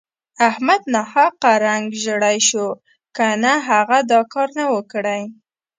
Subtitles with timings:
[0.49, 2.67] احمد ناحقه رنګ ژړی شو
[3.15, 5.21] که نه هغه دا کار نه وو کړی.